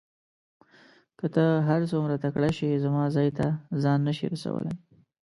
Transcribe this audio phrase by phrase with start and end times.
[1.17, 3.45] که ته هر څوره تکړه شې زما ځای ته
[3.83, 4.75] ځان نه شې رسولای.